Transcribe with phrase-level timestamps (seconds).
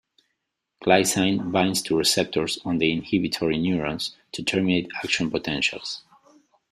[0.83, 6.01] Glycine binds to receptors on inhibitory neurons to terminate action potentials.